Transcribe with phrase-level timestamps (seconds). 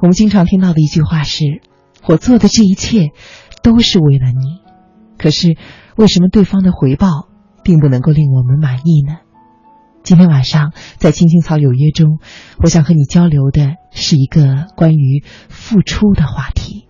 [0.00, 1.44] 我们经常听到的一句话是
[2.06, 3.10] ：“我做的这一切
[3.62, 4.60] 都是为了你。”
[5.18, 5.56] 可是，
[5.96, 7.28] 为什么对方的回报
[7.64, 9.18] 并不能够令我们满意呢？
[10.04, 12.20] 今天晚上在《青青草有约》中，
[12.62, 16.87] 我想和你交流的是一个关于付出的话题。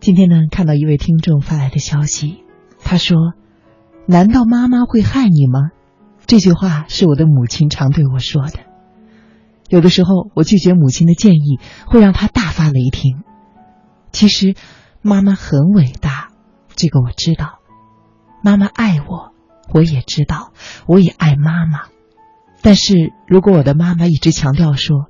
[0.00, 2.42] 今天呢，看到一位听众发来的消息，
[2.80, 3.34] 他说
[4.06, 5.70] ：“难道妈妈会害你吗？”
[6.26, 8.58] 这句话是我的母亲常对我说的。
[9.68, 13.22] 有的时候，我拒绝母亲的建议，会让她大发雷霆。
[14.10, 14.54] 其实，
[15.02, 16.30] 妈妈很伟大，
[16.74, 17.60] 这个我知道。
[18.42, 19.32] 妈妈爱我，
[19.72, 20.52] 我也知道，
[20.86, 21.82] 我也爱妈妈。
[22.62, 25.06] 但是如果我的妈妈一直强调说：“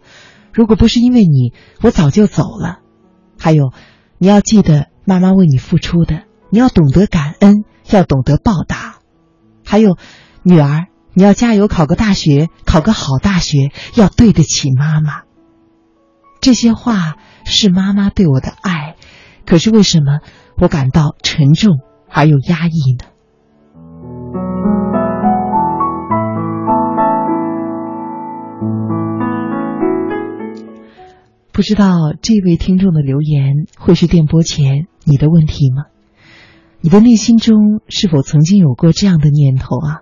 [0.52, 2.80] 如果不是因为你，我早就走了。”
[3.38, 3.72] 还有。
[4.22, 8.98] 你要记得妈妈为你付出的，你要懂得感恩，要懂得报答。
[9.64, 9.96] 还有，
[10.42, 15.22] 女儿，你要加油，考个大学，考个好大学，要对得起妈妈。
[16.42, 17.16] 这些话
[17.46, 18.96] 是妈妈对我的爱，
[19.46, 20.20] 可是为什么
[20.58, 21.78] 我感到沉重
[22.10, 23.09] 而又压抑呢？
[31.52, 35.84] 不知道这位听众的留言会是电波前你的问题吗？
[36.80, 40.00] 你的内心中是否曾经有过这样的念头啊？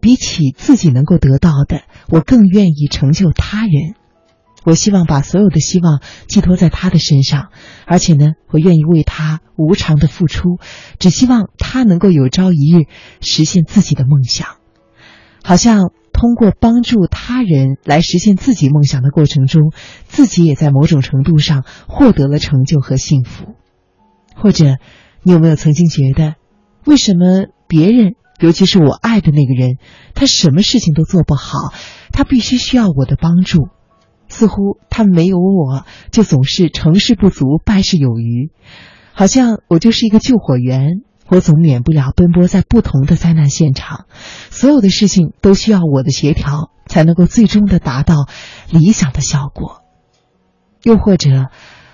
[0.00, 3.94] 比起自己能够得到的，我更愿意成就他人。
[4.64, 7.50] 我希望把所有的希望寄托在他的身上，
[7.86, 10.58] 而且呢，我愿意为他无偿的付出，
[10.98, 12.86] 只希望他能够有朝一日
[13.20, 14.48] 实现自己的梦想。
[15.44, 15.92] 好像。
[16.20, 19.72] 通过帮助他人来实现自己梦想的过程中，
[20.04, 23.54] 自己也在某种程度上获得了成就和幸福。
[24.36, 24.76] 或者，
[25.22, 26.34] 你有没有曾经觉得，
[26.84, 29.78] 为什么别人，尤其是我爱的那个人，
[30.14, 31.72] 他什么事情都做不好，
[32.12, 33.68] 他必须需要我的帮助？
[34.28, 38.50] 似乎他没有我，就总是成事不足败事有余，
[39.14, 41.00] 好像我就是一个救火员。
[41.30, 44.06] 我总免不了奔波在不同的灾难现场，
[44.50, 48.26] 所有的事情都需要我的协调，才能够最终的达到
[48.68, 49.82] 理想的效果。
[50.82, 51.46] 又或者，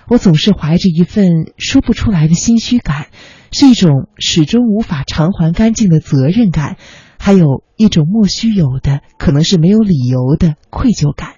[0.07, 3.07] 我总是怀着一份说不出来的心虚感，
[3.51, 6.77] 是一种始终无法偿还干净的责任感，
[7.19, 11.35] 还有一种莫须有的，可能是没有理由的愧疚感。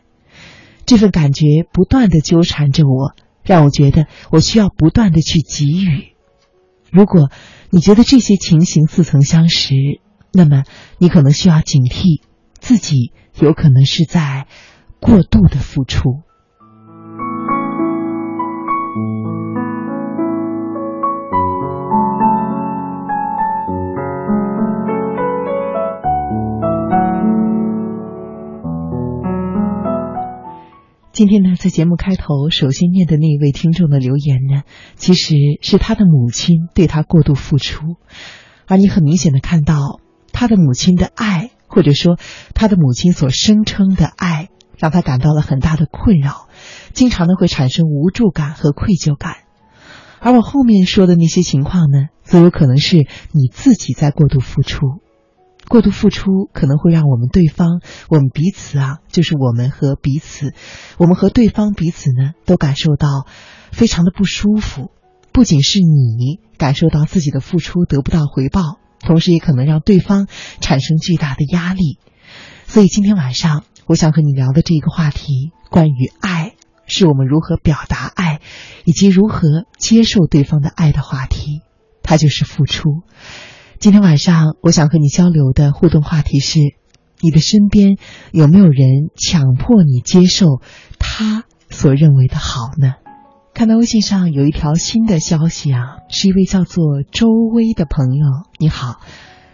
[0.85, 6.13] 这份感觉不断的纠缠着我，让我觉得我需要不断的去给予。
[6.91, 7.29] 如果。
[7.71, 9.75] 你觉得这些情形似曾相识，
[10.33, 10.63] 那么
[10.97, 12.23] 你可能需要警惕
[12.59, 14.47] 自己，有可能是在
[14.99, 16.23] 过度的付出。
[31.19, 34.63] 今天呢，在节目开头首先念的那一位听众的留言呢，
[34.95, 37.97] 其实是他的母亲对他过度付出，
[38.67, 39.99] 而你很明显的看到
[40.31, 42.17] 他的母亲的爱，或者说
[42.55, 44.47] 他的母亲所声称的爱，
[44.77, 46.47] 让他感到了很大的困扰，
[46.93, 49.39] 经常呢会产生无助感和愧疚感。
[50.21, 55.01] 而我后面说的那些情况呢，则有可能是你自己在过度付出。
[55.69, 60.53] 过度付出可能会让我们对方，我们彼此啊，就是我们和彼此，
[60.97, 63.27] 我们和对方彼此呢，都感受到
[63.71, 64.91] 非常的不舒服。
[65.31, 70.27] 不仅是你感受到自己的付出得不到回报，同时也可能让对方
[70.59, 71.99] 产生巨大的压力。
[72.65, 76.55] 所以今天晚上，我想和你聊的这个话题，关于爱，
[76.87, 78.41] 是我们如何表达爱，
[78.85, 81.61] 以及如何接受对方的爱的话题，
[82.01, 83.03] 它就是付出。
[83.79, 86.59] 今天晚上，我想和你交流的互动话题是：
[87.21, 87.95] 你的身边
[88.33, 90.59] 有没有人强迫你接受
[90.99, 92.95] 他所认为的好呢？
[93.53, 98.25] 看到微信上有一条新的消息啊，是一位叫做周薇的朋友。
[98.57, 98.99] 你好，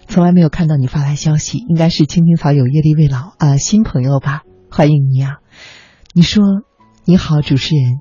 [0.07, 4.41] 从来没有看到你发来消息，应该是青青草有约的一位老呃新朋友吧？
[4.71, 5.33] 欢迎你啊！
[6.13, 6.43] 你说
[7.03, 7.99] 你好，主持人，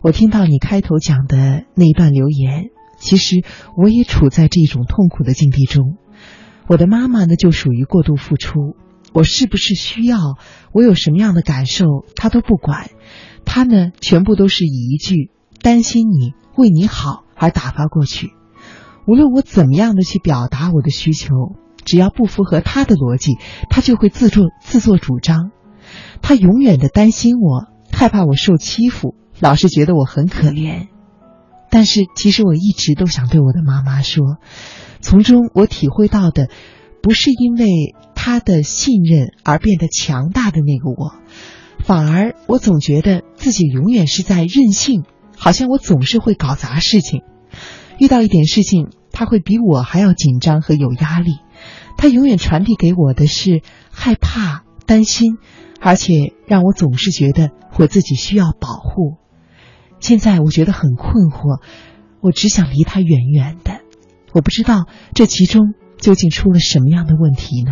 [0.00, 2.70] 我听到你开头讲的那一段留言。
[2.96, 3.44] 其实
[3.76, 5.96] 我也处在这种痛苦的境地中，
[6.66, 8.76] 我的妈妈呢就属于过度付出，
[9.12, 10.18] 我是不是需要，
[10.72, 11.84] 我有什么样的感受，
[12.16, 12.90] 她都不管，
[13.44, 15.30] 她呢全部都是以一句
[15.62, 18.32] 担心你、为你好而打发过去。
[19.06, 21.28] 无论我怎么样的去表达我的需求，
[21.84, 23.36] 只要不符合她的逻辑，
[23.70, 25.52] 她就会自作自作主张。
[26.22, 30.88] 她永远的担心我，害怕我受欺负，老是觉得我很可怜。
[31.76, 34.38] 但是其实我一直都想对我的妈妈说，
[35.02, 36.48] 从中我体会到的，
[37.02, 41.12] 不是因为他的信任而变得强大的那个我，
[41.84, 45.04] 反而我总觉得自己永远是在任性，
[45.36, 47.20] 好像我总是会搞砸事情，
[47.98, 51.40] 遇到一点事情，他会比我还要紧张和有压力，
[51.98, 55.36] 他永远传递给我的是害怕、担心，
[55.78, 59.25] 而且让我总是觉得我自己需要保护。
[60.00, 61.60] 现在我觉得很困惑，
[62.20, 63.80] 我只想离他远远的。
[64.32, 67.70] 我不知道这其中究竟出了什么样的问题呢？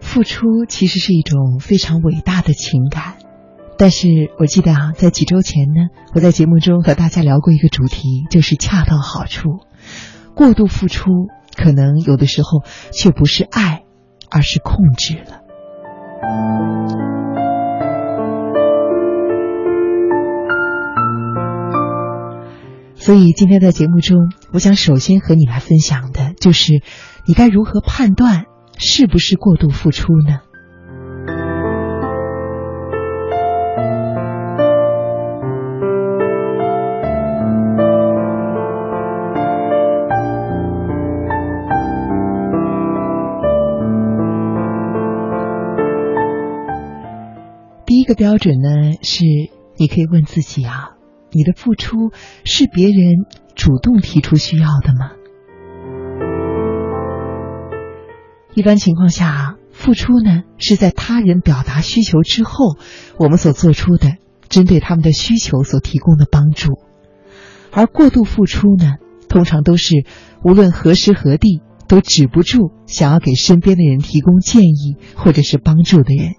[0.00, 3.16] 付出其实是一种非常伟大的情感，
[3.76, 4.08] 但是
[4.38, 9.58] 我记得啊，在几周前呢，我在节目中和大家聊过一个主题，就是恰到好处。
[10.36, 11.10] 过度付出
[11.56, 12.62] 可能有的时候
[12.92, 13.82] 却不是爱，
[14.30, 15.40] 而是控制了。
[23.04, 26.80] 所以今天在节目中，我想首先和你来分享的就是，
[27.26, 28.46] 你该如何判断
[28.78, 30.40] 是不是过度付出呢？
[47.84, 49.24] 第一个标准呢，是
[49.76, 50.93] 你可以问自己啊。
[51.34, 52.12] 你的付出
[52.44, 55.10] 是别人主动提出需要的吗？
[58.54, 62.76] 一般情况下，付出呢是在他人表达需求之后，
[63.18, 64.12] 我们所做出的
[64.48, 66.78] 针对他们的需求所提供的帮助。
[67.72, 68.94] 而过度付出呢，
[69.28, 70.04] 通常都是
[70.44, 76.34] 无论何时何地都止不住想要给身边的人提供建议或者是帮助的人。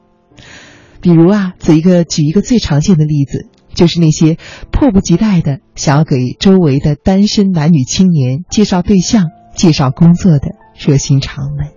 [1.01, 3.50] 比如啊，举一个举一个最常见的例子。
[3.75, 4.38] 就是那些
[4.72, 9.25] 迫不及待的想要给周围的单身男女青年介绍对象、
[9.56, 11.68] 介绍工作的热心肠们。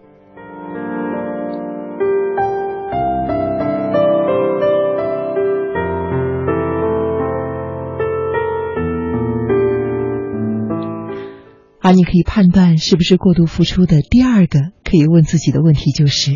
[11.81, 16.33] 而你可以判断是不是过度付出的第二个可以问自己的问题就是：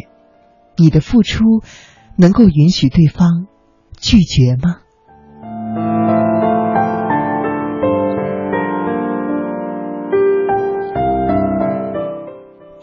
[0.79, 1.45] 你的付出
[2.17, 3.47] 能够允许对方
[4.01, 4.82] 拒绝吗？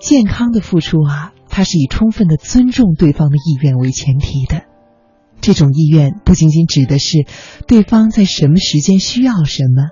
[0.10, 4.64] 健康的付出啊，它是以充分的尊重对方的意愿为前提的。
[5.40, 7.28] 这种意愿不仅仅指的是
[7.68, 9.90] 对方在什么时间需要什么，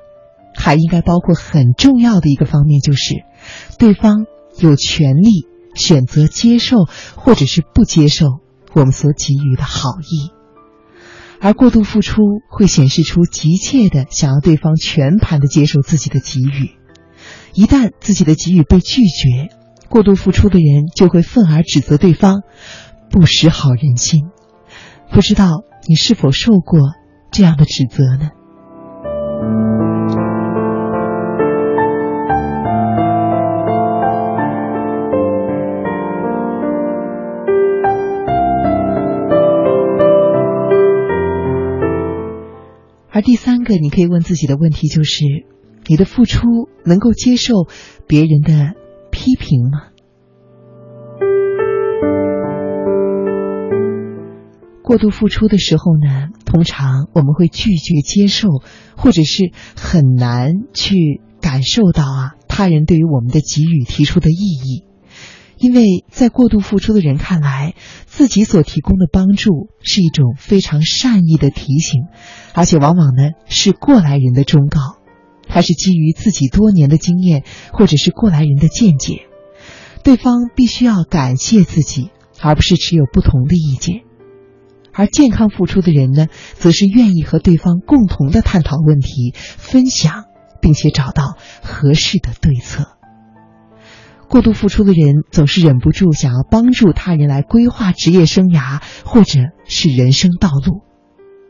[0.56, 3.14] 还应该包括很重要的一个方面，就是
[3.78, 4.26] 对方
[4.58, 6.78] 有权利选择接受
[7.16, 8.26] 或者是不接受
[8.74, 10.32] 我们所给予的好意。
[11.40, 16.72] 而过度付出会显示出急切的想要对方全盘的接受自己的给予，
[17.54, 19.56] 一旦自己的给予被拒绝，
[19.90, 22.42] 过度付出的人就会愤而指责对方
[23.10, 24.30] 不识好人心。
[25.12, 26.80] 不知道你是否受过
[27.32, 28.30] 这样的指责呢？
[43.10, 45.24] 而第三个你可以问自己的问题就是：
[45.88, 46.42] 你的付出
[46.86, 47.66] 能够接受
[48.06, 48.74] 别人的
[49.18, 49.80] 批评吗？
[54.84, 58.48] 过度付出的时候呢，通常我们会拒绝接受，
[58.96, 64.84] 或者是很难去感受到啊他人对于我们的给予提出的意义。
[65.58, 67.74] 因为在过度付出的人看来，
[68.06, 72.04] 自己所提供的帮助是一种非常善意的提醒，
[72.54, 74.80] 而且往往呢是过来人的忠告，
[75.48, 79.22] 他是基于自己多年的经验或者是过来人的见解，
[80.04, 82.12] 对方必须要感谢自己，
[82.42, 84.02] 而不是持有不同的意见。
[84.94, 90.24] 而健康付出的人呢，则是愿意和对方共同的探讨问题、分享，
[90.60, 92.88] 并且找到合适的对策。
[94.28, 100.82] 过度付出的人总是忍不住想要帮助他人来规划职业生涯或者是人生道路。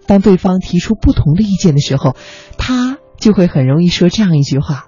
[0.05, 2.15] 当对方提出不同的意见的时候，
[2.57, 4.85] 他就会很容易说这样一句话：“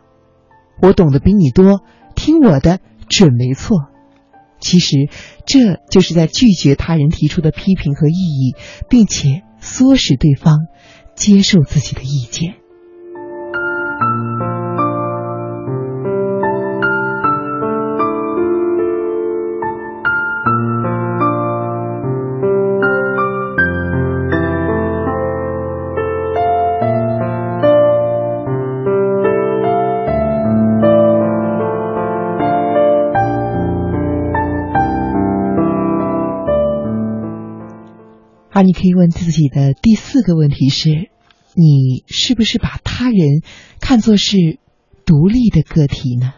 [0.82, 1.82] 我懂得比你多，
[2.16, 3.78] 听我的准没错。”
[4.62, 5.10] 其实
[5.46, 8.56] 这就是在拒绝他人提出的批评和异议，
[8.90, 10.68] 并且唆使对方
[11.16, 12.56] 接受自己的意见。
[38.60, 40.90] 而你可以问自己的第四个问题是：
[41.56, 43.42] 你是不是把他人
[43.80, 44.60] 看作是
[45.06, 46.34] 独立的个体呢？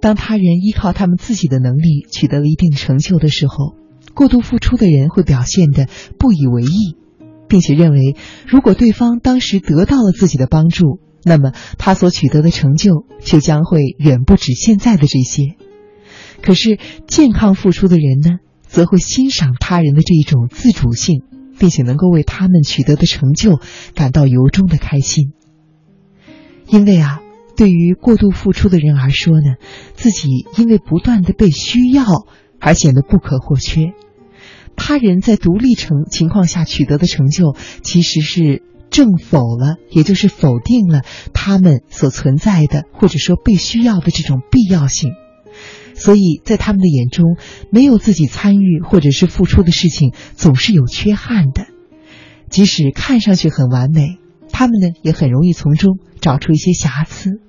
[0.00, 3.74] 当他人依靠他们自己的能力取得了一定成就的时候，
[4.14, 5.86] 过度付出的人会表现的
[6.18, 6.96] 不以为意，
[7.46, 8.16] 并且认为
[8.46, 15.56] 如果对方当时得到了自己的帮助，那么他所取得的成就就将会远不止现在的这些。
[16.40, 16.78] 可是
[17.08, 21.24] 健康付出的人呢，则会欣赏他人的这一种自主性，
[21.58, 23.58] 并且能够为他们取得的成就
[23.96, 25.32] 感到由衷的开心，
[26.68, 27.22] 因为啊。
[27.56, 29.54] 对于过度付出的人而说呢，
[29.94, 30.28] 自己
[30.58, 32.04] 因为不断的被需要
[32.60, 33.94] 而显得不可或缺。
[34.76, 41.02] 他人在独立成情况下取得的成就，其实是正否了，也就是否定了
[41.32, 45.12] 他们所存在的或者说被需要的这种必要性。
[45.94, 47.36] 所以在他们的眼中，
[47.70, 51.66] 没有自己参与或者是付出的事情，总是有缺憾的。
[52.50, 54.18] 即使看上去很完美，
[54.52, 57.40] 他们呢也很容易从中找出一些瑕疵。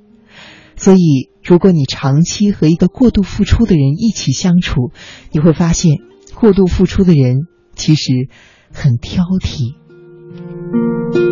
[0.77, 4.91] 所以，如果你长期和一个过度付出的人一起相处，
[5.31, 5.97] 你会发现，
[6.35, 8.29] 过度付出的人其实
[8.71, 11.26] 很挑剔。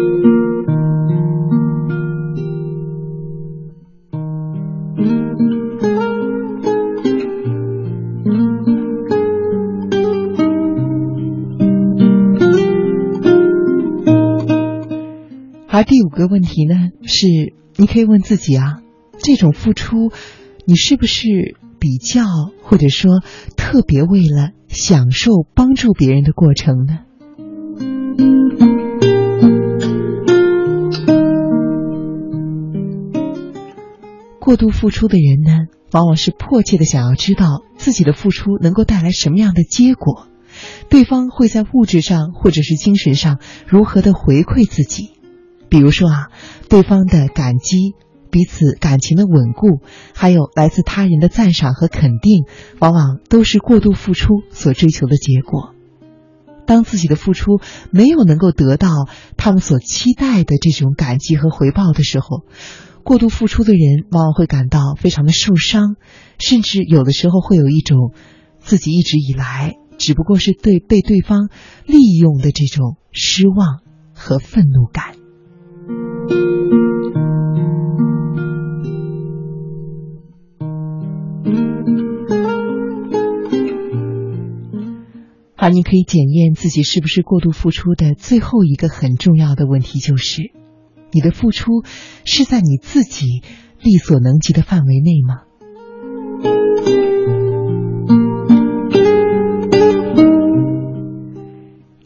[15.75, 17.27] 而第五个问题呢，是
[17.75, 18.77] 你可以问自己啊。
[19.17, 20.09] 这种付出，
[20.63, 22.23] 你是不是比较
[22.63, 23.19] 或者说
[23.57, 26.99] 特别为了享受帮助别人的过程呢？
[34.39, 40.27] 过度付出的人呢，往往是迫切的想要知道自己的付出能够带来什么样的结果，
[40.87, 45.14] 对方会在物质上或者是精神上如何的回馈自己。
[45.75, 46.29] 比如说啊，
[46.69, 47.95] 对方的感激。
[48.31, 49.79] 彼此感情的稳固，
[50.13, 52.43] 还有来自他人的赞赏和肯定，
[52.81, 55.73] 往往都是过度付出所追求的结果。
[56.65, 58.89] 当自己的付出没有能够得到
[59.37, 62.41] 他们所期待的这种感激和回报的时候，
[63.05, 65.95] 过度付出的人往往会感到非常的受伤，
[66.37, 68.11] 甚至有的时候会有一种
[68.59, 71.47] 自己一直以来只不过是对被对方
[71.85, 73.79] 利用的这种失望
[74.13, 75.15] 和愤怒感。
[85.65, 90.51] 而你可以检验自己是不是过度付出的最后一个很重要的问题，就是
[91.09, 91.81] 你的付出
[92.23, 93.41] 是在你自己
[93.81, 95.41] 力所能及的范围内吗？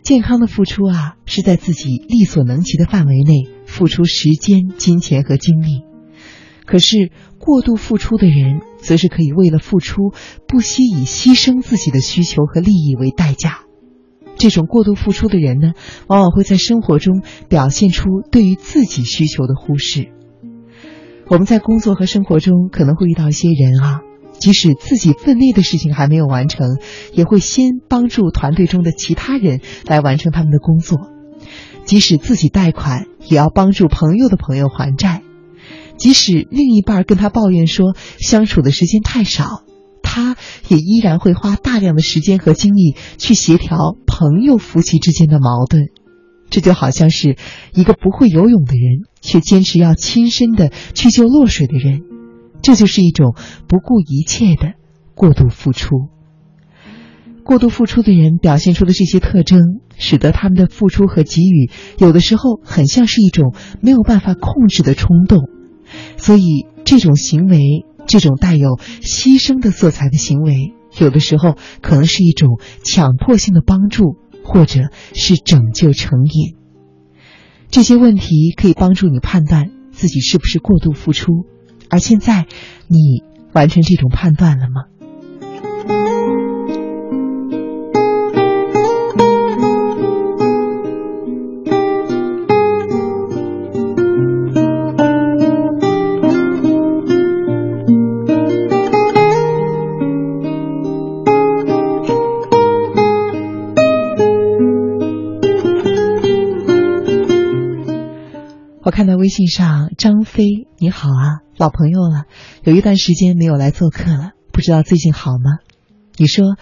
[0.01, 5.83] 健康的付出啊，是在自己力所能及的范围内付出时间、金钱和精力。
[6.65, 8.61] 可是过度付出的人。
[8.81, 10.13] 则是可以为了付出，
[10.47, 13.61] 不惜以牺牲自己的需求和利益为代价。
[14.37, 15.73] 这种过度付出的人呢，
[16.07, 20.11] 往往会在生活中表现出对于自己需求的忽视。
[21.27, 23.99] 我们在工作和生活中可能会遇到一些人啊，
[24.39, 26.77] 即使自己分内的事情还没有完成，
[27.13, 30.97] 也会先帮助团队中的其他人来完成他们的工作；
[31.83, 35.21] 即使自己贷款，也要帮助朋友的朋友还债。
[35.99, 39.63] 即使另一半跟他抱怨说相处的时间太少，
[40.01, 40.37] 他
[40.69, 45.83] 也依然会花大量的时间和精力去协调朋友夫妻之间的矛盾。
[46.49, 47.35] 这就好像是
[47.75, 52.01] 一个不会游泳的人，却坚持要亲身的去救落水的人。
[52.63, 53.35] 这就是一种
[53.67, 54.73] 不顾一切的
[55.13, 56.07] 过度付出。
[57.43, 59.59] 过度付出的人表现出的这些特征，
[59.97, 65.58] 使得他们的付出和给予有的时候很像是一种没有办法控制的冲动。
[66.17, 76.55] 所以，这种行为，这种带有牺牲的色彩的行为，有的时候可能是一种强迫性的帮助，或者是拯救成瘾。
[77.69, 81.45] 这些问题可以帮助你判断自己是不是过度付出。
[81.89, 82.47] 而现在，
[82.87, 84.98] 你完成这种判断了吗？
[109.39, 112.25] 信上张飞，你好啊，老朋友了，
[112.65, 115.59] 有一段时间没有来做客了，不知道最近好吗？
[116.17, 116.57] 你说，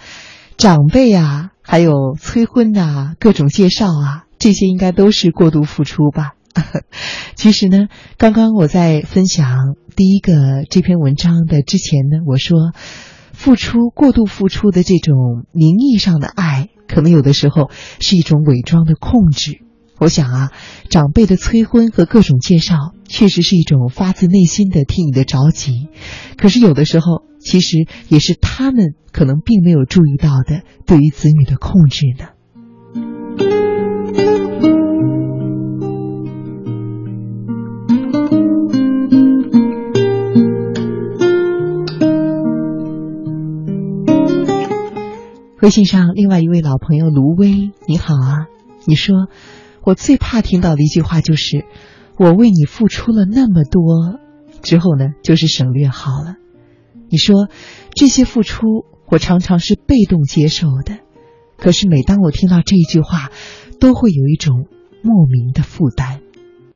[0.56, 6.34] 长辈啊，还有催婚呐，各种介绍啊，这些应该都是过度付出吧？
[7.34, 12.58] 其实呢，刚刚我在分享第一个这篇文章的之前呢，我说，
[13.32, 19.62] 付出过度付出的这种名义上的爱，可能有的时候是一种伪装的控制。
[20.00, 20.52] 我想啊，
[20.88, 22.76] 长辈的催婚和各种介绍，
[23.08, 25.88] 确实是一种发自内心的替你的着急。
[26.36, 32.26] 可是有的时候，其实也是他们可能并没有注意到的对于子女的控制呢。
[45.60, 48.46] 微信上另外一位老朋友卢威，你好啊，
[48.86, 49.26] 你说。
[49.82, 51.64] 我最怕听到的一句话就是
[52.18, 54.18] “我为你付出了那么多”，
[54.62, 56.34] 之后呢就是省略号了。
[57.10, 57.48] 你说
[57.94, 60.98] 这些付出，我常常是被动接受的，
[61.56, 63.30] 可是每当我听到这一句话，
[63.80, 64.66] 都会有一种
[65.02, 66.20] 莫名的负担。